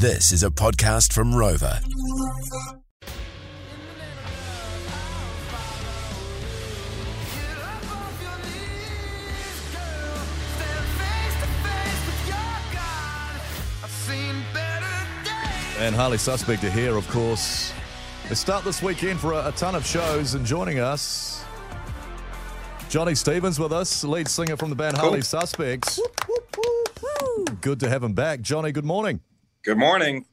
This 0.00 0.32
is 0.32 0.44
a 0.44 0.48
podcast 0.48 1.12
from 1.12 1.34
Rover. 1.34 1.78
And 15.78 15.94
highly 15.94 16.16
suspect 16.16 16.62
to 16.62 16.70
hear, 16.70 16.96
of 16.96 17.06
course. 17.08 17.74
They 18.30 18.34
start 18.34 18.64
this 18.64 18.82
weekend 18.82 19.20
for 19.20 19.34
a, 19.34 19.48
a 19.48 19.52
ton 19.52 19.74
of 19.74 19.84
shows, 19.84 20.32
and 20.32 20.46
joining 20.46 20.78
us, 20.78 21.44
Johnny 22.88 23.14
Stevens 23.14 23.60
with 23.60 23.74
us, 23.74 24.02
lead 24.02 24.28
singer 24.28 24.56
from 24.56 24.70
the 24.70 24.76
band 24.76 24.96
Highly 24.96 25.20
Suspects. 25.20 26.00
Good 27.60 27.80
to 27.80 27.90
have 27.90 28.02
him 28.02 28.14
back. 28.14 28.40
Johnny, 28.40 28.72
good 28.72 28.86
morning. 28.86 29.20
Good 29.62 29.76
morning. 29.78 30.24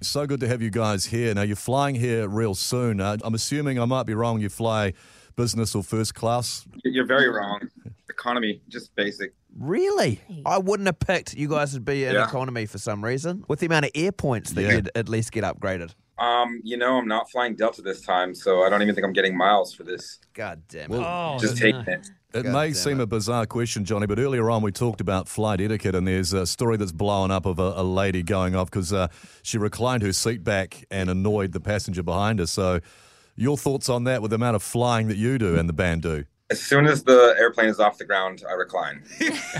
So 0.00 0.26
good 0.26 0.38
to 0.40 0.48
have 0.48 0.62
you 0.62 0.70
guys 0.70 1.04
here. 1.06 1.34
Now, 1.34 1.42
you're 1.42 1.56
flying 1.56 1.96
here 1.96 2.28
real 2.28 2.54
soon. 2.54 3.00
Uh, 3.00 3.16
I'm 3.24 3.34
assuming 3.34 3.80
I 3.80 3.84
might 3.84 4.04
be 4.06 4.14
wrong. 4.14 4.40
You 4.40 4.48
fly 4.48 4.92
business 5.36 5.74
or 5.74 5.82
first 5.82 6.14
class? 6.14 6.66
You're 6.84 7.04
very 7.06 7.28
wrong. 7.28 7.60
Economy, 8.08 8.62
just 8.68 8.94
basic. 8.94 9.34
Really? 9.58 10.20
I 10.46 10.58
wouldn't 10.58 10.86
have 10.86 11.00
picked 11.00 11.34
you 11.34 11.48
guys 11.48 11.72
would 11.74 11.84
be 11.84 12.04
in 12.04 12.14
Yeah. 12.14 12.24
economy 12.28 12.66
for 12.66 12.78
some 12.78 13.04
reason. 13.04 13.44
With 13.48 13.58
the 13.58 13.66
amount 13.66 13.86
of 13.86 13.90
air 13.96 14.12
points 14.12 14.52
that 14.52 14.62
Yeah. 14.62 14.72
you'd 14.74 14.90
at 14.94 15.08
least 15.08 15.32
get 15.32 15.42
upgraded. 15.42 15.92
Um, 16.20 16.60
you 16.62 16.76
know, 16.76 16.98
I'm 16.98 17.08
not 17.08 17.30
flying 17.30 17.56
Delta 17.56 17.80
this 17.82 18.02
time, 18.02 18.34
so 18.34 18.62
I 18.62 18.68
don't 18.68 18.82
even 18.82 18.94
think 18.94 19.06
I'm 19.06 19.12
getting 19.14 19.36
miles 19.36 19.74
for 19.74 19.84
this. 19.84 20.18
God 20.34 20.62
damn 20.68 20.82
it. 20.82 20.90
Well, 20.90 21.34
Oh, 21.36 21.38
just 21.40 21.56
no. 21.56 21.60
taking 21.62 21.92
it. 21.94 22.10
It 22.32 22.42
God 22.44 22.52
may 22.52 22.72
seem 22.74 23.00
it. 23.00 23.04
a 23.04 23.06
bizarre 23.06 23.46
question, 23.46 23.84
Johnny, 23.84 24.06
but 24.06 24.18
earlier 24.18 24.50
on 24.50 24.62
we 24.62 24.70
talked 24.70 25.00
about 25.00 25.28
flight 25.28 25.60
etiquette, 25.60 25.94
and 25.94 26.06
there's 26.06 26.32
a 26.32 26.46
story 26.46 26.76
that's 26.76 26.92
blowing 26.92 27.30
up 27.30 27.46
of 27.46 27.58
a, 27.58 27.72
a 27.76 27.82
lady 27.82 28.22
going 28.22 28.54
off 28.54 28.70
because 28.70 28.92
uh, 28.92 29.08
she 29.42 29.58
reclined 29.58 30.02
her 30.02 30.12
seat 30.12 30.44
back 30.44 30.84
and 30.90 31.08
annoyed 31.10 31.52
the 31.52 31.60
passenger 31.60 32.02
behind 32.02 32.38
her. 32.38 32.46
So, 32.46 32.80
your 33.34 33.56
thoughts 33.56 33.88
on 33.88 34.04
that 34.04 34.20
with 34.20 34.30
the 34.30 34.34
amount 34.36 34.54
of 34.56 34.62
flying 34.62 35.08
that 35.08 35.16
you 35.16 35.38
do 35.38 35.58
and 35.58 35.68
the 35.68 35.72
band 35.72 36.02
do? 36.02 36.24
As 36.50 36.60
soon 36.60 36.86
as 36.86 37.04
the 37.04 37.36
airplane 37.38 37.68
is 37.68 37.78
off 37.78 37.98
the 37.98 38.04
ground, 38.04 38.42
I 38.48 38.54
recline. 38.54 39.02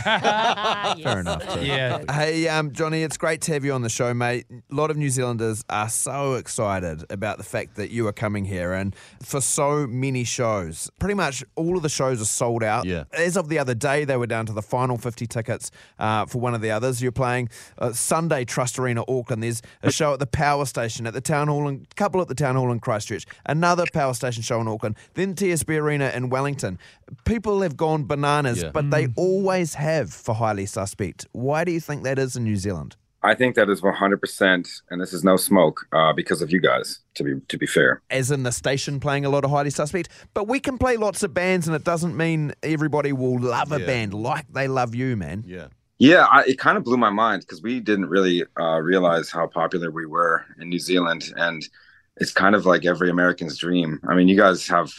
Fair 0.02 1.20
enough. 1.20 1.54
too. 1.54 1.64
Yeah. 1.64 2.02
Hey, 2.10 2.48
um, 2.48 2.72
Johnny, 2.72 3.04
it's 3.04 3.16
great 3.16 3.40
to 3.42 3.52
have 3.52 3.64
you 3.64 3.72
on 3.72 3.82
the 3.82 3.88
show, 3.88 4.12
mate. 4.12 4.46
A 4.50 4.74
lot 4.74 4.90
of 4.90 4.96
New 4.96 5.08
Zealanders 5.08 5.64
are 5.70 5.88
so 5.88 6.34
excited 6.34 7.04
about 7.08 7.38
the 7.38 7.44
fact 7.44 7.76
that 7.76 7.92
you 7.92 8.08
are 8.08 8.12
coming 8.12 8.44
here, 8.44 8.72
and 8.72 8.96
for 9.22 9.40
so 9.40 9.86
many 9.86 10.24
shows, 10.24 10.90
pretty 10.98 11.14
much 11.14 11.44
all 11.54 11.76
of 11.76 11.84
the 11.84 11.88
shows 11.88 12.20
are 12.20 12.24
sold 12.24 12.64
out. 12.64 12.86
Yeah. 12.86 13.04
As 13.12 13.36
of 13.36 13.48
the 13.48 13.60
other 13.60 13.74
day, 13.74 14.04
they 14.04 14.16
were 14.16 14.26
down 14.26 14.46
to 14.46 14.52
the 14.52 14.62
final 14.62 14.98
50 14.98 15.28
tickets 15.28 15.70
uh, 16.00 16.26
for 16.26 16.40
one 16.40 16.54
of 16.54 16.60
the 16.60 16.72
others. 16.72 17.00
You're 17.00 17.12
playing 17.12 17.50
uh, 17.78 17.92
Sunday 17.92 18.44
Trust 18.44 18.80
Arena, 18.80 19.04
Auckland. 19.06 19.44
There's 19.44 19.62
a 19.84 19.92
show 19.92 20.12
at 20.14 20.18
the 20.18 20.26
Power 20.26 20.66
Station, 20.66 21.06
at 21.06 21.14
the 21.14 21.20
Town 21.20 21.46
Hall, 21.46 21.68
and 21.68 21.86
a 21.88 21.94
couple 21.94 22.20
at 22.20 22.26
the 22.26 22.34
Town 22.34 22.56
Hall 22.56 22.72
in 22.72 22.80
Christchurch, 22.80 23.26
another 23.46 23.84
Power 23.92 24.12
Station 24.14 24.42
show 24.42 24.60
in 24.60 24.66
Auckland, 24.66 24.96
then 25.14 25.36
TSB 25.36 25.80
Arena 25.80 26.10
in 26.12 26.30
Wellington. 26.30 26.78
People 27.24 27.62
have 27.62 27.76
gone 27.76 28.04
bananas, 28.04 28.62
Yeah. 28.62 28.70
but 28.72 28.90
they 28.90 29.08
always 29.16 29.74
have 29.74 30.12
for 30.12 30.34
Highly 30.34 30.66
Suspect. 30.66 31.26
Why 31.32 31.64
do 31.64 31.72
you 31.72 31.80
think 31.80 32.04
that 32.04 32.18
is 32.18 32.36
in 32.36 32.44
New 32.44 32.56
Zealand? 32.56 32.96
I 33.22 33.34
think 33.34 33.54
that 33.56 33.68
is 33.68 33.82
100%, 33.82 34.82
and 34.90 35.00
this 35.00 35.12
is 35.12 35.22
no 35.24 35.36
smoke 35.36 35.86
uh, 35.92 36.12
because 36.14 36.40
of 36.40 36.50
you 36.50 36.58
guys. 36.60 37.00
To 37.16 37.24
be 37.24 37.34
to 37.48 37.58
be 37.58 37.66
fair, 37.66 38.00
As 38.08 38.30
in 38.30 38.44
the 38.44 38.52
station 38.52 38.98
playing 39.00 39.24
a 39.26 39.28
lot 39.30 39.44
of 39.44 39.50
Highly 39.50 39.68
Suspect, 39.70 40.08
but 40.32 40.48
we 40.48 40.58
can 40.58 40.78
play 40.78 40.96
lots 40.96 41.22
of 41.22 41.34
bands, 41.34 41.66
and 41.66 41.76
it 41.76 41.84
doesn't 41.84 42.16
mean 42.16 42.52
everybody 42.62 43.12
will 43.12 43.38
love 43.38 43.72
a 43.72 43.80
Yeah. 43.80 43.86
band 43.86 44.14
like 44.14 44.46
they 44.52 44.68
love 44.68 44.94
you, 44.94 45.16
man. 45.16 45.44
Yeah. 45.46 45.66
yeah, 45.98 46.24
I, 46.30 46.44
it 46.46 46.58
kind 46.58 46.78
of 46.78 46.84
blew 46.84 46.96
my 46.96 47.10
mind 47.10 47.42
because 47.42 47.62
we 47.62 47.78
didn't 47.80 48.08
really 48.08 48.44
uh, 48.58 48.80
realize 48.80 49.30
how 49.30 49.46
popular 49.48 49.90
we 49.90 50.06
were 50.06 50.46
in 50.58 50.70
New 50.70 50.78
Zealand, 50.78 51.30
and 51.36 51.68
it's 52.16 52.32
kind 52.32 52.54
of 52.54 52.64
like 52.64 52.86
every 52.86 53.10
American's 53.10 53.58
dream. 53.58 54.00
I 54.08 54.14
mean, 54.14 54.28
you 54.28 54.36
guys 54.36 54.66
have. 54.68 54.94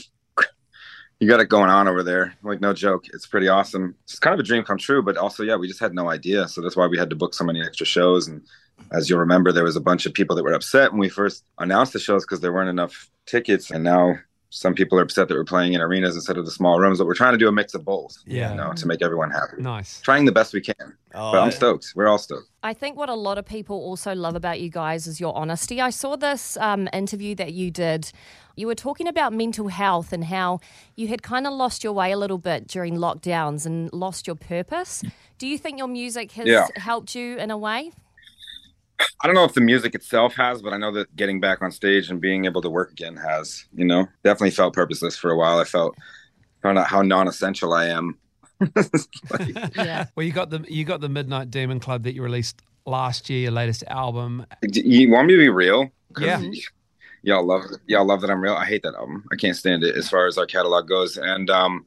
You 1.22 1.27
got 1.27 1.39
it 1.39 1.50
going 1.50 1.69
on 1.69 1.88
over 1.88 2.01
there. 2.01 2.34
Like, 2.41 2.62
no 2.62 2.73
joke. 2.73 3.06
It's 3.13 3.28
pretty 3.28 3.47
awesome. 3.47 3.94
It's 4.06 4.18
kind 4.18 4.34
of 4.34 4.40
a 4.40 4.44
dream 4.44 4.63
come 4.63 4.79
true, 4.79 5.03
but 5.03 5.18
also, 5.18 5.44
yeah, 5.44 5.56
we 5.56 5.68
just 5.68 5.79
had 5.79 5.94
no 5.94 6.09
idea. 6.09 6.47
So 6.47 6.62
that's 6.62 6.75
why 6.75 6.88
we 6.88 6.97
had 6.97 7.12
to 7.12 7.16
book 7.16 7.35
so 7.35 7.44
many 7.44 7.62
extra 7.62 7.85
shows. 7.85 8.28
And 8.28 8.41
as 8.91 9.07
you'll 9.07 9.19
remember, 9.19 9.51
there 9.51 9.63
was 9.63 9.75
a 9.75 9.81
bunch 9.81 10.07
of 10.07 10.16
people 10.16 10.35
that 10.35 10.44
were 10.44 10.53
upset 10.53 10.91
when 10.91 11.00
we 11.00 11.09
first 11.09 11.44
announced 11.59 11.94
the 11.94 12.00
shows 12.00 12.25
because 12.25 12.40
there 12.41 12.51
weren't 12.51 12.72
enough 12.72 13.12
tickets. 13.28 13.69
And 13.69 13.84
now 13.84 14.16
some 14.53 14.73
people 14.75 15.00
are 15.00 15.01
upset 15.01 15.29
that 15.29 15.34
we're 15.34 15.45
playing 15.45 15.72
in 15.73 15.79
arenas 15.81 16.13
instead 16.16 16.38
of 16.38 16.44
the 16.45 16.51
small 16.51 16.78
rooms. 16.78 16.97
But 17.00 17.07
we're 17.07 17.16
trying 17.16 17.31
to 17.31 17.38
do 17.38 17.47
a 17.47 17.51
mix 17.53 17.73
of 17.73 17.85
both, 17.85 18.17
Yeah. 18.28 18.51
you 18.51 18.57
know, 18.57 18.73
to 18.73 18.85
make 18.85 19.01
everyone 19.01 19.31
happy. 19.31 19.62
Nice. 19.62 20.01
Trying 20.01 20.25
the 20.25 20.34
best 20.34 20.53
we 20.53 20.59
can. 20.59 20.75
Oh, 21.16 21.31
But 21.31 21.41
I'm 21.41 21.51
stoked. 21.51 21.94
We're 21.95 22.07
all 22.09 22.17
stoked. 22.17 22.47
I 22.61 22.73
think 22.73 22.97
what 22.97 23.07
a 23.09 23.16
lot 23.16 23.38
of 23.38 23.45
people 23.45 23.78
also 23.78 24.13
love 24.13 24.35
about 24.35 24.59
you 24.59 24.69
guys 24.69 25.07
is 25.07 25.19
your 25.22 25.35
honesty. 25.38 25.79
I 25.79 25.90
saw 25.90 26.17
this 26.17 26.57
um, 26.57 26.90
interview 26.91 27.34
that 27.35 27.53
you 27.53 27.72
did. 27.72 28.11
You 28.57 28.67
were 28.67 28.75
talking 28.75 29.07
about 29.07 29.31
mental 29.31 29.69
health 29.69 30.11
and 30.11 30.25
how 30.25 30.59
you 30.97 31.07
had 31.07 31.23
kind 31.23 31.47
of 31.47 31.53
lost 31.53 31.84
your 31.84 31.94
way 31.94 32.11
a 32.11 32.17
little 32.17 32.38
bit 32.38 32.67
during 32.67 32.97
lockdowns 32.97 33.66
and 33.66 33.91
lost 33.94 34.28
your 34.28 34.35
purpose. 34.35 35.01
Do 35.38 35.47
you 35.47 35.57
think 35.57 35.78
your 35.79 35.88
music 35.88 36.34
has 36.34 36.45
Yeah. 36.47 36.67
helped 36.75 37.16
you 37.16 37.38
in 37.38 37.50
a 37.51 37.57
way? 37.57 37.94
I 39.22 39.28
don't 39.28 39.35
know 39.35 39.44
if 39.44 39.53
the 39.53 39.62
music 39.62 39.95
itself 39.95 40.35
has, 40.35 40.62
but 40.62 40.73
I 40.73 40.78
know 40.78 40.91
that 40.94 41.16
getting 41.16 41.39
back 41.39 41.62
on 41.62 41.72
stage 41.72 42.09
and 42.09 42.19
being 42.19 42.45
able 42.45 42.62
to 42.62 42.69
work 42.69 42.91
again 42.91 43.16
has, 43.17 43.66
you 43.73 43.85
know, 43.85 44.07
definitely 44.23 44.51
felt 44.51 44.73
purposeless 44.73 45.17
for 45.17 45.31
a 45.31 45.38
while. 45.38 45.59
I 45.59 45.63
felt 45.63 45.95
found 46.62 46.78
out 46.78 46.88
how 46.88 47.01
non-essential 47.01 47.73
I 47.73 47.88
am. 47.88 48.17
Like, 48.59 48.75
Yeah. 49.75 50.06
Well, 50.16 50.25
you 50.25 50.31
got 50.31 50.50
the 50.50 50.66
you 50.67 50.84
got 50.84 51.01
the 51.01 51.09
Midnight 51.09 51.51
Demon 51.51 51.79
Club 51.79 52.03
that 52.03 52.13
you 52.13 52.23
released 52.23 52.61
last 52.85 53.29
year, 53.29 53.41
your 53.41 53.51
latest 53.51 53.84
album. 53.88 54.45
you 54.61 55.09
want 55.11 55.28
me 55.28 55.34
to 55.34 55.40
be 55.40 55.50
real? 55.50 55.91
Yeah. 56.19 56.41
Y'all 57.23 57.45
love 57.45 57.63
y'all 57.88 58.06
love 58.06 58.22
that 58.22 58.31
I'm 58.31 58.41
real. 58.41 58.56
I 58.56 58.66
hate 58.66 58.84
that 58.84 58.95
album. 58.95 59.23
I 59.31 59.35
can't 59.35 59.56
stand 59.56 59.84
it 59.84 59.95
as 59.95 60.09
far 60.09 60.28
as 60.28 60.38
our 60.38 60.45
catalog 60.45 60.88
goes. 60.88 61.17
And 61.17 61.50
um, 61.50 61.85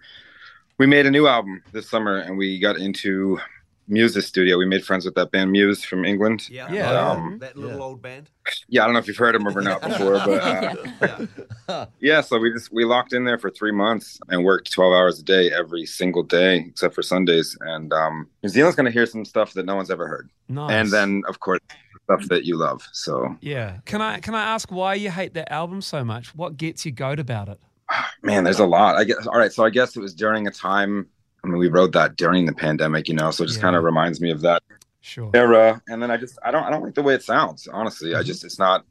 we 0.79 0.87
made 0.87 1.07
a 1.07 1.11
new 1.11 1.27
album 1.27 1.63
this 1.73 1.89
summer, 1.89 2.19
and 2.19 2.39
we 2.39 2.59
got 2.61 2.77
into 2.77 3.39
Muse's 3.87 4.27
studio. 4.27 4.57
We 4.59 4.67
made 4.67 4.85
friends 4.85 5.05
with 5.05 5.15
that 5.15 5.31
band 5.31 5.53
Muse 5.53 5.85
from 5.85 6.05
England. 6.05 6.49
Yeah, 6.51 6.73
Yeah. 6.73 6.91
Um, 6.91 7.39
that 7.41 7.57
little 7.57 7.83
old 7.83 8.01
band. 8.03 8.31
Yeah, 8.69 8.83
I 8.83 8.87
don't 8.87 8.95
know 8.95 8.99
if 9.01 9.07
you've 9.09 9.17
heard 9.17 9.35
them 9.35 9.47
or 9.47 9.61
not 9.61 9.83
before, 9.89 10.15
but 10.25 10.43
uh, 10.43 11.27
Yeah. 11.69 11.87
Yeah, 12.01 12.21
so 12.21 12.39
we 12.39 12.53
just 12.53 12.73
we 12.73 12.85
locked 12.85 13.13
in 13.13 13.25
there 13.25 13.39
for 13.39 13.51
three 13.51 13.73
months 13.73 14.19
and 14.29 14.45
worked 14.45 14.71
twelve 14.73 14.93
hours 14.93 15.19
a 15.19 15.23
day 15.23 15.51
every 15.51 15.87
single 15.87 16.23
day 16.23 16.65
except 16.69 16.95
for 16.95 17.03
Sundays. 17.03 17.57
And 17.61 17.93
um, 17.93 18.29
New 18.43 18.49
Zealand's 18.49 18.77
gonna 18.77 18.91
hear 18.91 19.07
some 19.07 19.25
stuff 19.25 19.53
that 19.55 19.65
no 19.67 19.77
one's 19.77 19.91
ever 19.91 20.07
heard, 20.07 20.31
Nice. 20.49 20.71
and 20.71 20.91
then 20.91 21.23
of 21.29 21.41
course 21.41 21.61
stuff 22.05 22.29
that 22.29 22.45
you 22.45 22.57
love. 22.57 22.87
So 22.93 23.37
yeah. 23.41 23.79
Can 23.87 24.03
I 24.03 24.21
can 24.21 24.35
I 24.35 24.43
ask 24.43 24.71
why 24.71 24.95
you 24.95 25.11
hate 25.11 25.35
that 25.35 25.51
album 25.51 25.81
so 25.81 26.05
much? 26.05 26.35
What 26.35 26.57
gets 26.57 26.85
you 26.85 26.93
goat 26.93 27.19
about 27.19 27.49
it? 27.49 27.59
man, 28.23 28.45
there's 28.45 28.59
a 28.61 28.67
lot. 28.67 28.97
I 28.97 29.05
guess 29.05 29.27
all 29.27 29.39
right. 29.39 29.53
So 29.53 29.65
I 29.65 29.71
guess 29.71 29.97
it 29.97 30.01
was 30.01 30.15
during 30.15 30.47
a 30.47 30.51
time. 30.51 31.07
I 31.45 31.47
mean, 31.47 31.59
we 31.59 31.69
wrote 31.69 31.93
that 31.93 32.17
during 32.17 32.47
the 32.47 32.55
pandemic, 32.55 33.07
you 33.09 33.15
know, 33.15 33.31
so 33.31 33.45
it 33.45 33.49
just 33.49 33.59
Yeah. 33.59 33.65
kind 33.65 33.77
of 33.77 33.85
reminds 33.85 34.21
me 34.21 34.31
of 34.31 34.41
that 34.41 34.63
Sure. 35.03 35.31
era. 35.35 35.83
And 35.89 36.03
then 36.03 36.11
I 36.11 36.17
just 36.17 36.39
I 36.43 36.51
don't 36.51 36.65
I 36.65 36.71
don't 36.71 36.83
like 36.83 36.95
the 36.95 37.03
way 37.03 37.15
it 37.15 37.23
sounds. 37.23 37.69
Honestly, 37.71 38.11
Mm-hmm. 38.11 38.21
I 38.21 38.23
just 38.23 38.45
it's 38.45 38.59
not 38.59 38.85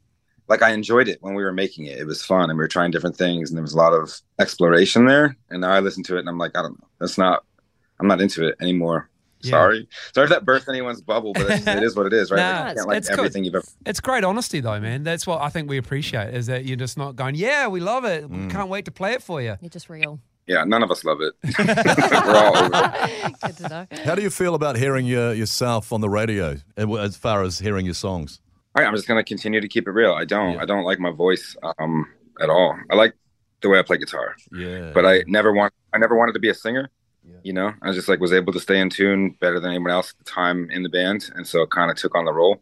like 0.46 0.62
I 0.62 0.70
enjoyed 0.70 1.08
it 1.08 1.18
when 1.20 1.34
we 1.34 1.42
were 1.42 1.52
making 1.52 1.86
it. 1.86 1.98
It 1.98 2.06
was 2.06 2.22
fun 2.24 2.50
and 2.50 2.56
we 2.58 2.62
were 2.62 2.68
trying 2.68 2.90
different 2.92 3.16
things 3.16 3.50
and 3.50 3.56
there 3.56 3.62
was 3.62 3.72
a 3.74 3.78
lot 3.78 3.92
of 3.92 4.12
exploration 4.38 5.06
there. 5.06 5.36
And 5.50 5.62
now 5.62 5.70
I 5.72 5.80
listen 5.80 6.02
to 6.04 6.16
it 6.16 6.20
and 6.20 6.28
I'm 6.28 6.38
like, 6.38 6.56
I 6.56 6.62
don't 6.62 6.78
know. 6.78 6.86
That's 7.00 7.18
not 7.18 7.44
I'm 8.00 8.06
not 8.06 8.20
into 8.20 8.46
it 8.46 8.54
anymore. 8.60 9.08
Yeah. 9.40 9.50
Sorry. 9.50 9.88
Sorry 10.14 10.24
if 10.24 10.30
that 10.30 10.44
burst 10.46 10.68
anyone's 10.70 11.00
bubble, 11.02 11.32
but 11.34 11.50
it's, 11.50 11.66
it 11.66 11.82
is 11.88 11.94
what 11.96 12.06
it 12.06 12.12
is, 12.14 12.30
right? 12.30 12.38
Nah, 12.38 12.52
like, 12.52 12.64
you 12.64 12.70
it's- 12.70 13.08
can't 13.08 13.18
like 13.18 13.26
it's 13.26 13.34
good. 13.36 13.44
you've 13.44 13.54
ever 13.56 13.64
It's 13.84 14.00
great 14.00 14.24
honesty 14.24 14.60
though, 14.60 14.78
man. 14.80 15.02
That's 15.02 15.26
what 15.26 15.42
I 15.42 15.48
think 15.50 15.68
we 15.68 15.76
appreciate 15.78 16.32
is 16.34 16.46
that 16.46 16.64
you're 16.64 16.76
just 16.78 16.96
not 16.96 17.16
going, 17.16 17.34
yeah, 17.34 17.66
we 17.66 17.80
love 17.80 18.04
it. 18.04 18.28
We 18.30 18.46
can't 18.48 18.68
wait 18.68 18.84
to 18.86 18.90
play 18.90 19.12
it 19.12 19.22
for 19.22 19.42
you. 19.42 19.56
You're 19.60 19.68
just 19.70 19.90
real. 19.90 20.20
Yeah, 20.46 20.64
none 20.64 20.82
of 20.82 20.90
us 20.90 21.04
love 21.04 21.18
it. 21.20 21.34
we're 22.26 22.36
all 22.36 22.56
over 22.56 22.70
it. 22.74 23.34
Good 23.42 23.56
to 23.58 23.68
know. 23.68 23.86
How 24.04 24.14
do 24.14 24.22
you 24.22 24.30
feel 24.30 24.54
about 24.54 24.76
hearing 24.76 25.06
your, 25.06 25.32
yourself 25.32 25.92
on 25.92 26.00
the 26.00 26.10
radio 26.10 26.56
uh, 26.78 26.94
as 26.96 27.16
far 27.16 27.42
as 27.42 27.58
hearing 27.58 27.86
your 27.86 27.94
songs? 27.94 28.40
All 28.76 28.82
right, 28.82 28.88
I'm 28.88 28.94
just 28.94 29.06
gonna 29.08 29.24
continue 29.24 29.60
to 29.60 29.68
keep 29.68 29.86
it 29.86 29.92
real. 29.92 30.12
I 30.12 30.24
don't 30.24 30.54
Yeah. 30.54 30.62
I 30.62 30.64
don't 30.66 30.84
like 30.84 30.98
my 30.98 31.10
voice 31.12 31.56
um 31.78 32.06
at 32.40 32.50
all. 32.50 32.76
I 32.90 32.94
like 32.96 33.14
the 33.62 33.68
way 33.70 33.78
I 33.78 33.82
play 33.82 33.96
guitar. 33.98 34.34
Yeah. 34.52 34.90
but 34.92 35.06
I 35.06 35.22
never 35.26 35.52
want 35.52 35.72
I 35.92 35.98
never 35.98 36.16
wanted 36.16 36.32
to 36.32 36.40
be 36.40 36.50
a 36.50 36.54
singer. 36.54 36.90
Yeah. 37.26 37.36
You 37.42 37.52
know, 37.54 37.72
I 37.80 37.92
just 37.92 38.08
like 38.08 38.20
was 38.20 38.32
able 38.34 38.52
to 38.52 38.60
stay 38.60 38.78
in 38.80 38.90
tune 38.90 39.30
better 39.40 39.58
than 39.60 39.70
anyone 39.70 39.90
else 39.92 40.10
at 40.10 40.18
the 40.26 40.30
time 40.30 40.68
in 40.70 40.82
the 40.82 40.90
band, 40.90 41.30
and 41.34 41.46
so 41.46 41.62
it 41.62 41.70
kind 41.70 41.90
of 41.90 41.96
took 41.96 42.14
on 42.14 42.26
the 42.26 42.34
role. 42.34 42.60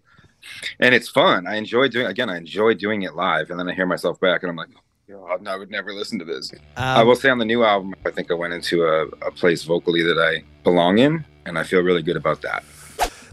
And 0.79 0.95
it's 0.95 1.09
fun. 1.09 1.47
I 1.49 1.57
enjoy 1.57 1.89
doing 1.89 2.07
again. 2.07 2.31
I 2.31 2.37
enjoy 2.37 2.75
doing 2.75 3.03
it 3.03 3.15
live, 3.15 3.51
and 3.51 3.59
then 3.59 3.69
I 3.69 3.75
hear 3.75 3.87
myself 3.87 4.21
back, 4.21 4.43
and 4.43 4.51
I'm 4.51 4.57
like, 4.57 4.69
God, 5.13 5.43
no, 5.43 5.51
I 5.51 5.57
would 5.57 5.71
never 5.71 5.93
listen 5.93 6.19
to 6.21 6.25
this. 6.25 6.53
I 6.77 7.01
Um, 7.01 7.07
will 7.07 7.17
say 7.17 7.29
on 7.29 7.39
the 7.39 7.45
new 7.45 7.65
album, 7.65 7.95
I 8.07 8.11
think 8.11 8.31
I 8.31 8.35
went 8.35 8.55
into 8.55 8.85
a, 8.85 9.07
a 9.27 9.31
place 9.31 9.63
vocally 9.63 10.03
that 10.03 10.19
I 10.19 10.43
belong 10.65 10.99
in, 10.99 11.25
and 11.45 11.59
I 11.59 11.65
feel 11.65 11.81
really 11.83 12.03
good 12.03 12.17
about 12.17 12.41
that. 12.43 12.65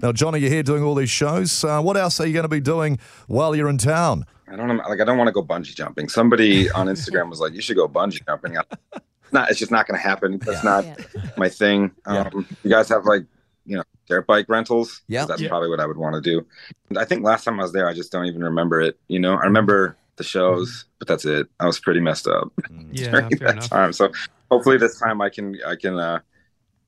Now, 0.01 0.11
Johnny, 0.11 0.39
you're 0.39 0.49
here 0.49 0.63
doing 0.63 0.83
all 0.83 0.95
these 0.95 1.09
shows. 1.09 1.63
Uh, 1.63 1.81
what 1.81 1.95
else 1.97 2.19
are 2.19 2.25
you 2.27 2.33
going 2.33 2.43
to 2.43 2.49
be 2.49 2.59
doing 2.61 2.99
while 3.27 3.55
you're 3.55 3.69
in 3.69 3.77
town? 3.77 4.25
I 4.51 4.55
don't 4.55 4.67
know, 4.67 4.81
like 4.89 4.99
I 4.99 5.05
don't 5.05 5.17
want 5.17 5.27
to 5.27 5.31
go 5.31 5.43
bungee 5.43 5.75
jumping. 5.75 6.09
Somebody 6.09 6.69
on 6.71 6.87
Instagram 6.93 7.29
was 7.29 7.39
like, 7.39 7.53
"You 7.53 7.61
should 7.61 7.75
go 7.77 7.87
bungee 7.87 8.25
jumping." 8.25 8.57
I- 8.57 8.63
Not, 9.31 9.51
it's 9.51 9.59
just 9.59 9.69
not 9.71 9.87
going 9.87 9.99
to 10.01 10.05
happen. 10.05 10.39
That's 10.39 10.63
not 10.63 10.83
Yeah. 10.85 10.95
my 11.37 11.49
thing. 11.49 11.91
Yeah. 12.07 12.29
Um, 12.33 12.47
you 12.63 12.69
guys 12.71 12.89
have 12.89 13.05
like 13.05 13.25
you 13.67 13.77
know 13.77 13.83
dirt 14.07 14.25
bike 14.25 14.47
rentals. 14.49 15.01
Yeah. 15.07 15.25
that's 15.25 15.39
Yeah. 15.39 15.49
probably 15.49 15.69
what 15.69 15.79
I 15.79 15.85
would 15.85 15.97
want 15.97 16.15
to 16.15 16.21
do. 16.21 16.43
And 16.89 16.97
I 16.97 17.05
think 17.05 17.23
last 17.23 17.43
time 17.43 17.59
I 17.59 17.63
was 17.63 17.71
there, 17.71 17.87
I 17.87 17.93
just 17.93 18.11
don't 18.11 18.25
even 18.25 18.43
remember 18.43 18.81
it. 18.81 18.99
You 19.07 19.19
know, 19.19 19.35
I 19.35 19.43
remember 19.43 19.95
the 20.19 20.25
shows, 20.25 20.85
but 20.99 21.09
that's 21.09 21.25
it. 21.25 21.47
I 21.61 21.67
was 21.67 21.81
pretty 21.81 22.01
messed 22.01 22.27
up 22.27 22.53
Yeah, 22.91 23.29
during 23.29 23.29
fair 23.31 23.49
that 23.49 23.53
enough. 23.53 23.71
time. 23.71 23.93
So 23.93 24.11
hopefully 24.51 24.77
this 24.77 24.99
time 24.99 25.21
I 25.21 25.29
can 25.29 25.57
I 25.67 25.77
can 25.77 25.99
uh 25.99 26.21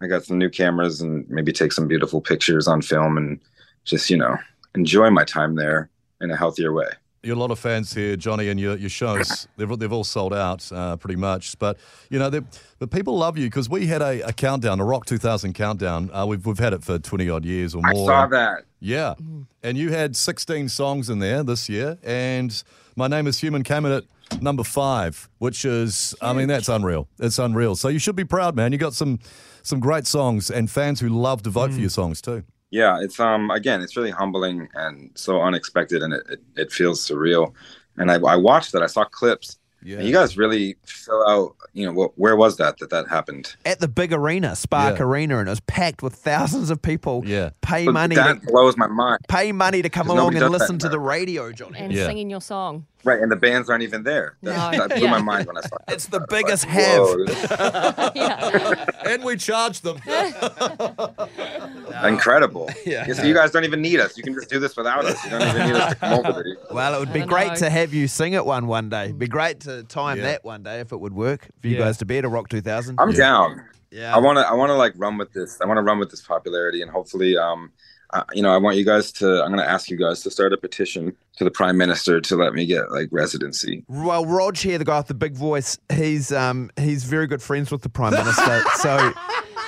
I 0.02 0.08
got 0.08 0.26
some 0.26 0.38
new 0.40 0.50
cameras 0.50 1.02
and 1.02 1.30
maybe 1.30 1.54
take 1.54 1.74
some 1.74 1.88
beautiful 1.88 2.22
pictures 2.22 2.68
on 2.68 2.82
film 2.82 3.18
and 3.18 3.40
just 3.86 4.10
you 4.10 4.18
know 4.18 4.38
enjoy 4.76 5.10
my 5.12 5.26
time 5.26 5.56
there 5.56 5.90
in 6.22 6.32
a 6.32 6.38
healthier 6.38 6.74
way. 6.74 6.90
You're 7.24 7.36
a 7.36 7.40
lot 7.40 7.52
of 7.52 7.60
fans 7.60 7.94
here, 7.94 8.16
Johnny, 8.16 8.50
and 8.50 8.60
your, 8.60 8.76
your 8.78 8.90
shows, 8.90 9.48
they've, 9.58 9.80
they've 9.80 9.92
all 9.94 10.04
sold 10.04 10.34
out 10.34 10.72
uh, 10.72 10.98
pretty 10.98 11.18
much. 11.18 11.58
But, 11.60 11.78
you 12.10 12.18
know, 12.18 12.30
the 12.32 12.88
people 12.88 13.18
love 13.18 13.38
you 13.38 13.46
because 13.46 13.70
we 13.70 13.88
had 13.88 14.02
a, 14.02 14.28
a 14.28 14.34
countdown, 14.34 14.80
a 14.80 14.86
Rock 14.86 15.06
2000 15.06 15.54
countdown. 15.54 16.10
Uh, 16.12 16.26
we've, 16.26 16.44
we've 16.46 16.58
had 16.58 16.74
it 16.74 16.84
for 16.84 16.98
20 16.98 17.30
odd 17.30 17.46
years 17.46 17.76
or 17.76 17.82
more. 17.84 18.12
I 18.12 18.24
saw 18.24 18.28
that. 18.28 18.64
Yeah. 18.80 19.14
And 19.62 19.78
you 19.78 19.92
had 19.92 20.16
16 20.16 20.70
songs 20.70 21.10
in 21.10 21.20
there 21.20 21.44
this 21.44 21.70
year. 21.70 22.00
And 22.04 22.64
My 22.96 23.08
Name 23.08 23.28
is 23.28 23.40
Human 23.40 23.62
came 23.64 23.86
in 23.86 23.92
at 23.92 24.04
number 24.42 24.64
five, 24.64 25.30
which 25.38 25.64
is, 25.66 26.16
I 26.22 26.34
mean, 26.34 26.48
that's 26.48 26.70
unreal. 26.70 27.08
It's 27.20 27.38
unreal. 27.38 27.76
So 27.76 27.88
you 27.88 28.00
should 28.00 28.16
be 28.16 28.24
proud, 28.26 28.56
man. 28.56 28.72
You 28.72 28.78
got 28.78 28.94
some 28.94 29.20
some 29.64 29.80
great 29.80 30.08
songs 30.08 30.50
and 30.50 30.72
fans 30.72 31.00
who 31.00 31.10
love 31.10 31.44
to 31.44 31.52
vote 31.52 31.72
for 31.72 31.80
your 31.80 31.90
songs 31.90 32.20
too. 32.20 32.44
Yeah 32.72 33.00
it's 33.02 33.20
um 33.20 33.52
again 33.52 33.82
it's 33.82 33.96
really 33.96 34.10
humbling 34.10 34.68
and 34.74 35.12
so 35.14 35.42
unexpected 35.42 36.02
and 36.02 36.14
it, 36.14 36.24
it, 36.30 36.42
it 36.56 36.72
feels 36.72 37.06
surreal. 37.06 37.54
And 37.98 38.10
I, 38.10 38.16
I 38.16 38.36
watched 38.38 38.72
that 38.72 38.82
i 38.82 38.88
saw 38.88 39.04
clips 39.04 39.60
Yeah. 39.84 39.98
and 39.98 40.08
you 40.08 40.14
guys 40.14 40.38
really 40.38 40.76
fill 40.86 41.28
out 41.28 41.56
you 41.74 41.86
know 41.86 41.94
what, 41.94 42.12
where 42.18 42.36
was 42.36 42.58
that 42.58 42.78
that 42.80 42.90
that 42.90 43.08
happened 43.08 43.56
At 43.66 43.80
the 43.80 43.88
big 43.88 44.12
arena, 44.14 44.56
Spark 44.56 44.98
Yeah. 45.00 45.06
Arena, 45.06 45.38
and 45.40 45.48
it 45.48 45.52
was 45.52 45.60
packed 45.62 46.04
with 46.04 46.14
thousands 46.16 46.70
of 46.70 46.82
people. 46.82 47.24
Yeah. 47.26 47.52
Pay 47.62 47.86
But 47.86 47.94
money 47.94 48.16
that 48.16 48.42
to, 48.42 48.48
blows 48.48 48.76
my 48.78 48.88
mind 48.88 49.20
pay 49.30 49.52
money 49.52 49.82
to 49.82 49.90
come 49.90 50.10
along 50.10 50.36
and 50.36 50.50
listen 50.50 50.78
to 50.80 50.90
the 50.90 51.00
radio, 51.00 51.52
Johnny. 51.52 51.80
and 51.80 51.92
Yeah. 51.94 52.06
singing 52.08 52.30
your 52.30 52.42
song. 52.42 52.86
right 53.04 53.20
and 53.20 53.32
the 53.32 53.36
bands 53.36 53.68
aren't 53.70 53.82
even 53.84 54.04
there 54.04 54.36
that, 54.44 54.72
No. 54.74 54.78
that 54.88 54.90
blew 54.98 55.06
Yeah. 55.08 55.12
my 55.12 55.22
mind 55.22 55.48
when 55.48 55.58
i 55.58 55.62
saw 55.62 55.76
it 55.88 55.94
It's 55.96 56.06
the 56.06 56.18
I 56.18 56.22
was 56.22 56.32
like, 56.32 56.46
biggest 56.46 56.66
whoa, 56.66 57.26
have. 57.26 58.92
And 59.12 59.24
we 59.24 59.36
charge 59.38 59.82
them. 59.82 59.98
is 60.08 62.06
incredible 62.06 62.70
Yeah. 62.86 63.06
yeah. 63.08 63.14
so 63.14 63.24
you 63.24 63.34
guys 63.34 63.52
don't 63.52 63.64
even 63.64 63.82
need 63.82 64.00
us 64.00 64.18
you 64.18 64.24
can 64.24 64.34
just 64.34 64.50
do 64.50 64.60
this 64.60 64.76
without 64.78 65.06
us 65.06 65.24
you 65.24 65.32
don't 65.32 65.42
even 65.48 65.68
need 65.68 65.76
us 65.76 65.90
to 65.94 65.96
come 66.00 66.14
over 66.26 66.44
there 66.44 66.56
Well, 66.72 66.96
it 66.96 67.00
would 67.00 67.14
be 67.14 67.22
great 67.26 67.50
know. 67.50 67.56
to 67.56 67.70
have 67.70 67.94
you 67.94 68.08
sing 68.08 68.34
it 68.34 68.46
one 68.46 68.68
one 68.68 68.90
day. 68.90 69.06
It'd 69.06 69.20
Be 69.20 69.28
great 69.28 69.60
to 69.62 69.71
time 69.88 70.18
Yeah. 70.18 70.24
that 70.24 70.44
one 70.46 70.64
day 70.64 70.80
if 70.80 70.92
it 70.92 71.00
would 71.00 71.14
work 71.14 71.48
for 71.62 71.68
you 71.68 71.76
Yeah. 71.78 71.86
guys 71.86 71.98
to 71.98 72.06
be 72.06 72.18
at 72.18 72.26
a 72.26 72.30
Rock 72.30 72.50
2000. 72.50 73.00
i'm 73.00 73.12
down 73.12 73.64
yeah. 73.94 74.16
I 74.16 74.20
want 74.20 74.38
to 74.38 74.48
I 74.48 74.54
want 74.54 74.70
to 74.70 74.76
like 74.76 74.94
run 74.96 75.18
with 75.18 75.34
this. 75.34 75.60
I 75.62 75.66
want 75.66 75.78
to 75.78 75.82
run 75.82 76.00
with 76.00 76.10
this 76.12 76.22
popularity 76.22 76.82
and 76.82 76.90
hopefully 76.90 77.38
um 77.38 77.72
uh, 78.14 78.24
you 78.34 78.42
know, 78.42 78.52
I 78.54 78.58
want 78.58 78.76
you 78.78 78.84
guys 78.86 79.10
to 79.14 79.42
I'm 79.42 79.52
going 79.54 79.64
to 79.66 79.70
ask 79.70 79.90
you 79.90 79.96
guys 79.98 80.22
to 80.24 80.30
start 80.32 80.52
a 80.52 80.58
petition 80.58 81.16
to 81.38 81.44
the 81.46 81.52
prime 81.52 81.78
minister 81.78 82.20
to 82.20 82.36
let 82.36 82.54
me 82.54 82.66
get 82.66 82.92
like 82.92 83.08
residency. 83.12 83.86
Well, 83.88 84.26
Rog 84.26 84.58
here, 84.58 84.78
the 84.78 84.84
guy 84.86 84.98
with 84.98 85.08
the 85.08 85.14
big 85.14 85.34
voice, 85.34 85.78
he's 85.94 86.32
um 86.32 86.72
he's 86.78 87.04
very 87.06 87.26
good 87.28 87.42
friends 87.42 87.70
with 87.72 87.82
the 87.84 87.90
prime 87.90 88.12
minister, 88.14 88.62
so 88.80 89.14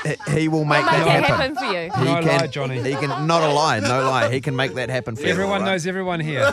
he- 0.05 0.39
he 0.39 0.47
will 0.49 0.65
make 0.65 0.83
I'll 0.85 1.05
that 1.05 1.05
make 1.05 1.23
it 1.23 1.23
happen. 1.31 1.55
happen 1.55 1.55
for 1.55 1.65
you. 1.65 2.05
He 2.05 2.13
No 2.13 2.19
can, 2.21 2.39
lie, 2.41 2.47
Johnny. 2.47 2.81
He 2.83 2.95
can 2.95 3.27
not 3.27 3.43
a 3.43 3.53
lie, 3.53 3.79
no 3.79 4.01
lie. 4.09 4.29
He 4.31 4.41
can 4.41 4.55
make 4.57 4.73
that 4.75 4.89
happen 4.89 5.15
for 5.15 5.21
you. 5.23 5.29
Everyone 5.29 5.59
all 5.61 5.67
right? 5.67 5.71
knows 5.71 5.87
everyone 5.87 6.19
here. 6.19 6.51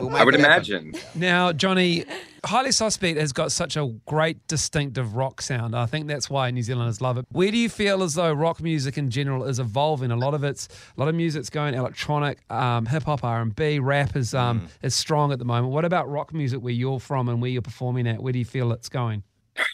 We'll 0.00 0.14
I 0.16 0.24
would 0.24 0.34
imagine. 0.34 0.94
Now, 1.14 1.52
Johnny, 1.52 2.04
Highly 2.44 2.72
Suspect 2.72 3.18
has 3.18 3.32
got 3.32 3.52
such 3.52 3.76
a 3.76 3.94
great 4.06 4.46
distinctive 4.48 5.16
rock 5.16 5.40
sound. 5.40 5.74
I 5.74 5.86
think 5.86 6.06
that's 6.06 6.28
why 6.28 6.50
New 6.50 6.62
Zealanders 6.62 7.00
love 7.00 7.16
it. 7.16 7.26
Where 7.30 7.50
do 7.50 7.56
you 7.56 7.68
feel 7.68 8.02
as 8.02 8.14
though 8.14 8.32
rock 8.32 8.60
music 8.60 8.98
in 8.98 9.10
general 9.10 9.44
is 9.44 9.58
evolving? 9.58 10.10
A 10.10 10.16
lot 10.16 10.34
of 10.34 10.44
it's 10.44 10.68
a 10.96 11.00
lot 11.00 11.08
of 11.08 11.14
music's 11.14 11.50
going 11.50 11.74
electronic, 11.74 12.38
um, 12.50 12.86
hip 12.86 13.04
hop, 13.04 13.24
R 13.24 13.40
and 13.40 13.54
B, 13.54 13.78
rap 13.78 14.16
is 14.16 14.34
um, 14.34 14.68
is 14.82 14.94
strong 14.94 15.32
at 15.32 15.38
the 15.38 15.44
moment. 15.44 15.72
What 15.72 15.84
about 15.84 16.08
rock 16.10 16.34
music 16.34 16.60
where 16.60 16.72
you're 16.72 17.00
from 17.00 17.28
and 17.28 17.40
where 17.40 17.50
you're 17.50 17.62
performing 17.62 18.06
at? 18.06 18.22
Where 18.22 18.32
do 18.32 18.38
you 18.38 18.44
feel 18.44 18.72
it's 18.72 18.88
going? 18.88 19.22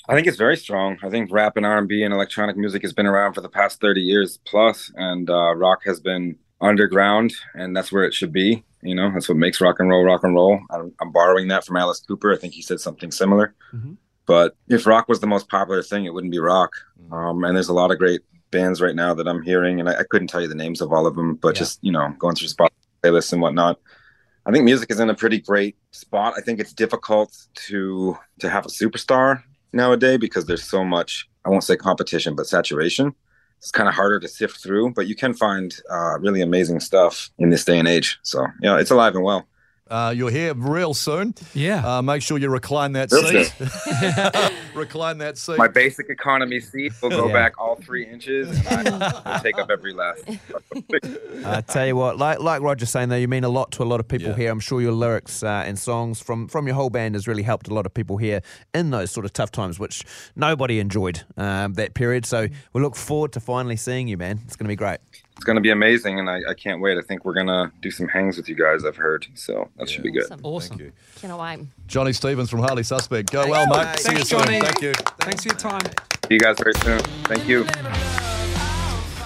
I 0.09 0.15
think 0.15 0.27
it's 0.27 0.37
very 0.37 0.57
strong. 0.57 0.99
I 1.03 1.09
think 1.09 1.33
rap 1.33 1.57
and 1.57 1.65
R&B 1.65 2.03
and 2.03 2.13
electronic 2.13 2.57
music 2.57 2.83
has 2.83 2.93
been 2.93 3.07
around 3.07 3.33
for 3.35 3.41
the 3.41 3.49
past 3.49 3.81
30 3.81 4.01
years 4.03 4.39
plus 4.45 4.93
and 4.95 5.31
uh, 5.31 5.55
rock 5.55 5.85
has 5.85 6.01
been 6.01 6.37
underground 6.61 7.33
and 7.55 7.75
that's 7.75 7.91
where 7.91 8.05
it 8.05 8.13
should 8.13 8.33
be. 8.33 8.63
You 8.83 8.95
know, 8.95 9.11
that's 9.13 9.29
what 9.29 9.37
makes 9.39 9.61
rock 9.61 9.77
and 9.79 9.89
roll 9.91 10.05
rock 10.05 10.25
and 10.25 10.35
roll. 10.35 10.59
I'm, 10.71 10.93
I'm 11.01 11.13
borrowing 11.13 11.49
that 11.49 11.65
from 11.67 11.77
Alice 11.77 12.01
Cooper. 12.01 12.33
I 12.33 12.37
think 12.37 12.55
he 12.55 12.63
said 12.63 12.81
something 12.81 13.11
similar. 13.11 13.55
Mhm. 13.75 13.97
But 14.27 14.57
if 14.69 14.87
rock 14.87 15.09
was 15.09 15.21
the 15.21 15.27
most 15.27 15.49
popular 15.49 15.83
thing, 15.83 16.05
it 16.05 16.15
wouldn't 16.15 16.31
be 16.31 16.39
rock. 16.39 16.73
Um, 17.11 17.45
and 17.45 17.57
there's 17.57 17.69
a 17.69 17.75
lot 17.75 17.91
of 17.91 17.99
great 17.99 18.21
bands 18.51 18.81
right 18.81 18.95
now 18.95 19.13
that 19.15 19.27
I'm 19.29 19.43
hearing, 19.43 19.81
and 19.81 19.89
I, 19.89 20.01
I 20.01 20.03
couldn't 20.05 20.29
tell 20.29 20.41
you 20.41 20.49
the 20.49 20.55
names 20.55 20.81
of 20.81 20.93
all 20.93 21.07
of 21.07 21.17
them, 21.17 21.35
but 21.35 21.55
Yeah. 21.57 21.61
just 21.61 21.79
you 21.83 21.93
know, 21.93 22.15
going 22.19 22.37
through 22.37 22.49
Spotify 22.49 22.69
playlists 23.03 23.33
and 23.33 23.43
whatnot. 23.43 23.79
I 24.47 24.53
think 24.53 24.65
music 24.65 24.91
is 24.91 25.01
in 25.01 25.11
a 25.11 25.15
pretty 25.15 25.41
great 25.41 25.77
spot. 25.93 26.35
I 26.37 26.41
think 26.41 26.61
it's 26.61 26.73
difficult 26.73 27.37
to 27.69 28.17
to 28.41 28.49
have 28.49 28.65
a 28.65 28.69
superstar 28.69 29.43
nowadays 29.73 30.19
because 30.19 30.47
there's 30.47 30.65
so 30.65 30.85
much. 30.85 31.29
I 31.45 31.51
won't 31.51 31.65
say 31.65 31.77
competition, 31.77 32.35
but 32.35 32.47
saturation. 32.47 33.15
It's 33.61 33.71
kind 33.71 33.89
of 33.89 33.95
harder 33.95 34.19
to 34.21 34.29
sift 34.29 34.63
through, 34.63 34.95
but 34.95 35.07
you 35.07 35.15
can 35.15 35.35
find 35.35 35.77
uh, 35.91 36.19
really 36.19 36.41
amazing 36.41 36.81
stuff 36.81 37.31
in 37.39 37.51
this 37.51 37.65
day 37.65 37.79
and 37.79 37.87
age. 37.87 38.19
So 38.23 38.47
yeah, 38.63 38.79
it's 38.79 38.91
alive 38.91 39.15
and 39.15 39.23
well. 39.23 39.47
Uh, 39.91 40.13
you're 40.17 40.31
here 40.31 40.55
real 40.55 40.95
soon. 40.95 41.35
Yeah. 41.53 41.85
Uh, 41.99 42.01
make 42.03 42.23
sure 42.23 42.39
you 42.39 42.49
recline 42.49 42.93
that 42.93 43.11
Real 43.11 43.25
seat. 43.45 43.53
recline 44.75 45.19
that 45.19 45.37
seat. 45.37 45.59
My 45.59 45.67
basic 45.69 46.09
economy 46.11 46.61
seat 46.61 46.93
will 47.03 47.11
go 47.11 47.27
Yeah. 47.27 47.33
back 47.33 47.59
all 47.59 47.75
three 47.75 48.07
inches, 48.07 48.49
and 48.69 48.89
I 48.89 49.23
will 49.35 49.41
take 49.41 49.59
up 49.59 49.69
every 49.71 49.93
last. 49.93 50.25
I 51.45 51.61
tell 51.63 51.87
you 51.87 51.97
what, 51.97 52.19
like 52.19 52.39
like 52.41 52.63
Roger's 52.63 52.91
saying 52.91 53.09
though, 53.09 53.17
you 53.17 53.29
mean 53.29 53.45
a 53.45 53.49
lot 53.49 53.73
to 53.73 53.83
a 53.83 53.85
lot 53.85 53.99
of 54.01 54.07
people 54.07 54.29
Yeah. 54.29 54.37
here. 54.37 54.51
I'm 54.53 54.61
sure 54.61 54.81
your 54.81 54.93
lyrics 54.93 55.43
uh, 55.43 55.65
and 55.67 55.79
songs 55.79 56.21
from 56.21 56.47
from 56.49 56.67
your 56.67 56.77
whole 56.77 56.91
band 56.91 57.15
has 57.17 57.27
really 57.27 57.43
helped 57.43 57.67
a 57.69 57.75
lot 57.75 57.85
of 57.87 57.93
people 57.93 58.17
here 58.17 58.43
in 58.73 58.91
those 58.91 59.11
sort 59.11 59.27
of 59.27 59.33
tough 59.33 59.51
times, 59.51 59.79
which 59.81 60.05
nobody 60.37 60.79
enjoyed 60.79 61.23
um, 61.37 61.75
that 61.75 61.95
period. 61.95 62.25
So 62.27 62.47
we 62.73 62.81
look 62.81 62.95
forward 62.97 63.33
to 63.33 63.41
finally 63.41 63.77
seeing 63.77 64.07
you, 64.09 64.17
man. 64.17 64.41
It's 64.47 64.55
going 64.57 64.67
to 64.67 64.69
be 64.73 64.77
great. 64.77 64.99
It's 65.41 65.45
going 65.47 65.57
to 65.57 65.63
be 65.63 65.71
amazing, 65.71 66.19
and 66.19 66.29
I, 66.29 66.43
I 66.51 66.53
can't 66.53 66.83
wait. 66.83 66.99
I 66.99 67.01
think 67.01 67.25
we're 67.25 67.33
going 67.33 67.47
to 67.47 67.73
do 67.81 67.91
some 67.91 68.07
hangs 68.09 68.37
with 68.37 68.47
you 68.47 68.55
guys. 68.55 68.85
I've 68.85 68.97
heard, 68.97 69.27
so 69.33 69.71
that 69.79 69.89
should 69.89 70.03
be 70.03 70.11
good. 70.11 70.25
Awesome. 70.25 70.41
awesome. 70.45 70.69
Thank 70.77 70.81
you. 70.83 70.93
Cannot 71.17 71.41
wait. 71.41 71.67
Johnny 71.87 72.13
Stevens 72.13 72.51
from 72.51 72.61
Highly 72.61 72.83
Suspect. 72.83 73.33
Go 73.33 73.49
well, 73.49 73.67
mate. 73.69 73.87
mate. 73.87 73.99
See 74.01 74.11
you 74.11 74.17
Thanks, 74.17 74.29
soon. 74.29 74.41
Johnny. 74.41 74.61
Thank 74.61 74.83
you. 74.83 74.93
Thanks 74.93 75.43
for 75.45 75.49
your 75.49 75.57
time. 75.57 75.81
See 76.29 76.35
you 76.35 76.41
guys 76.41 76.57
very 76.59 76.75
soon. 76.75 77.01
Thank 77.25 77.49
you. 77.49 77.65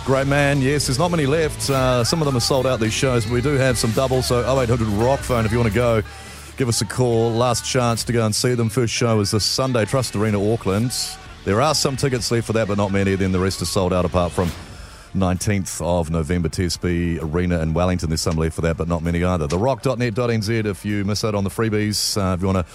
Great 0.05 0.29
man. 0.29 0.63
Yes, 0.63 0.87
there's 0.87 1.01
not 1.01 1.11
many 1.11 1.27
left. 1.27 1.69
Uh, 1.69 2.05
some 2.05 2.23
of 2.23 2.27
them 2.27 2.37
are 2.37 2.41
sold 2.41 2.69
out, 2.69 2.79
these 2.79 2.93
shows, 2.93 3.25
but 3.25 3.33
we 3.33 3.41
do 3.41 3.55
have 3.55 3.77
some 3.77 3.91
doubles. 3.91 4.29
So 4.29 4.39
0800 4.39 4.87
Rock 4.87 5.19
phone 5.19 5.45
if 5.45 5.51
you 5.51 5.59
want 5.59 5.73
to 5.73 5.75
go. 5.75 6.01
Give 6.57 6.69
us 6.69 6.81
a 6.81 6.87
call. 6.87 7.33
Last 7.33 7.69
chance 7.69 8.05
to 8.05 8.13
go 8.13 8.25
and 8.25 8.33
see 8.33 8.55
them. 8.55 8.69
First 8.69 8.95
show 8.95 9.19
is 9.19 9.33
this 9.33 9.45
Sunday, 9.45 9.85
Trust 9.85 10.15
Arena, 10.15 10.41
Auckland. 10.53 10.93
There 11.45 11.61
are 11.61 11.75
some 11.75 11.97
tickets 11.97 12.31
left 12.31 12.47
for 12.47 12.53
that, 12.53 12.69
but 12.69 12.79
not 12.79 12.93
many. 12.93 13.17
Then 13.17 13.33
the 13.33 13.41
rest 13.41 13.61
are 13.63 13.65
sold 13.65 13.93
out 13.93 14.05
apart 14.05 14.31
from 14.31 14.53
19th 15.15 15.81
of 15.85 16.11
November, 16.11 16.49
TSB 16.49 17.23
Arena 17.23 17.61
in 17.61 17.73
Wellington. 17.75 18.11
There's 18.11 18.21
some 18.21 18.37
left 18.37 18.55
for 18.57 18.63
that, 18.63 18.77
but 18.77 18.89
not 18.89 19.03
many 19.03 19.23
either. 19.23 19.47
TheRock.net.nz 19.47 20.67
if 20.67 20.85
you 20.85 21.05
miss 21.05 21.25
out 21.25 21.35
on 21.35 21.45
the 21.45 21.51
freebies, 21.51 22.17
uh, 22.17 22.35
if 22.35 22.41
you 22.41 22.47
want 22.47 22.59
a 22.59 22.67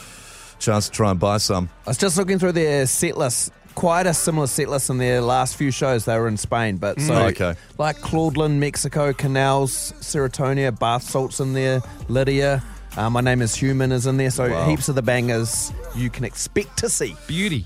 chance 0.59 0.85
to 0.87 0.91
try 0.91 1.11
and 1.11 1.19
buy 1.19 1.37
some. 1.37 1.69
I 1.85 1.89
was 1.91 1.97
just 1.97 2.17
looking 2.17 2.39
through 2.39 2.53
their 2.53 2.85
set 2.85 3.17
list. 3.17 3.51
Quite 3.75 4.07
a 4.07 4.13
similar 4.13 4.47
set 4.47 4.67
list 4.67 4.89
in 4.89 4.97
their 4.97 5.21
last 5.21 5.55
few 5.55 5.71
shows. 5.71 6.03
They 6.05 6.17
were 6.17 6.27
in 6.27 6.35
Spain, 6.37 6.77
but 6.77 6.99
so 6.99 7.13
Mm, 7.13 7.29
okay. 7.31 7.55
like 7.77 7.97
Claudeland, 7.99 8.57
Mexico, 8.57 9.13
Canals, 9.13 9.93
Serotonia, 10.01 10.77
Bath 10.77 11.03
Salts 11.03 11.39
in 11.39 11.53
there, 11.53 11.81
Lydia. 12.09 12.61
Uh, 12.97 13.09
my 13.09 13.21
name 13.21 13.41
is 13.41 13.55
Human 13.55 13.91
is 13.93 14.05
in 14.07 14.17
there. 14.17 14.31
So 14.31 14.49
Wow. 14.49 14.67
heaps 14.67 14.89
of 14.89 14.95
the 14.95 15.01
bangers 15.01 15.71
you 15.95 16.09
can 16.09 16.25
expect 16.25 16.77
to 16.79 16.89
see. 16.89 17.15
Beauty. 17.27 17.65